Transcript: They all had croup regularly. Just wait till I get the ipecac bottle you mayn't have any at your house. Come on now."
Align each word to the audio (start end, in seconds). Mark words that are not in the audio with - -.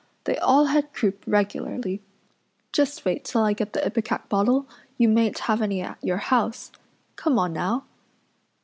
They 0.23 0.35
all 0.39 0.65
had 0.65 0.93
croup 0.93 1.23
regularly. 1.27 2.01
Just 2.73 3.05
wait 3.05 3.23
till 3.23 3.43
I 3.43 3.53
get 3.53 3.73
the 3.73 3.81
ipecac 3.85 4.29
bottle 4.29 4.67
you 4.97 5.07
mayn't 5.07 5.37
have 5.45 5.61
any 5.61 5.79
at 5.81 5.99
your 6.03 6.17
house. 6.17 6.71
Come 7.17 7.37
on 7.37 7.53
now." 7.53 7.85